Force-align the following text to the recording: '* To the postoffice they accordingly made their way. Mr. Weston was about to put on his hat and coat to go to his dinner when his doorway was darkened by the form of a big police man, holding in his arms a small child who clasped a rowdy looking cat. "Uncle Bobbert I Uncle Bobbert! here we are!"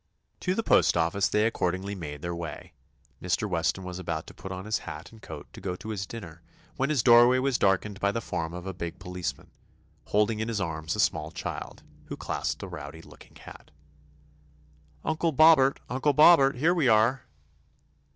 '* 0.23 0.39
To 0.47 0.55
the 0.55 0.63
postoffice 0.63 1.29
they 1.29 1.45
accordingly 1.45 1.93
made 1.93 2.23
their 2.23 2.33
way. 2.33 2.73
Mr. 3.21 3.47
Weston 3.47 3.83
was 3.83 3.99
about 3.99 4.25
to 4.25 4.33
put 4.33 4.51
on 4.51 4.65
his 4.65 4.79
hat 4.79 5.11
and 5.11 5.21
coat 5.21 5.45
to 5.53 5.61
go 5.61 5.75
to 5.75 5.89
his 5.89 6.07
dinner 6.07 6.41
when 6.75 6.89
his 6.89 7.03
doorway 7.03 7.37
was 7.37 7.59
darkened 7.59 7.99
by 7.99 8.11
the 8.11 8.19
form 8.19 8.51
of 8.51 8.65
a 8.65 8.73
big 8.73 8.97
police 8.97 9.37
man, 9.37 9.51
holding 10.05 10.39
in 10.39 10.47
his 10.47 10.59
arms 10.59 10.95
a 10.95 10.99
small 10.99 11.29
child 11.29 11.83
who 12.05 12.17
clasped 12.17 12.63
a 12.63 12.67
rowdy 12.67 13.03
looking 13.03 13.35
cat. 13.35 13.69
"Uncle 15.05 15.31
Bobbert 15.31 15.77
I 15.87 15.93
Uncle 15.97 16.15
Bobbert! 16.15 16.55
here 16.55 16.73
we 16.73 16.87
are!" 16.87 17.27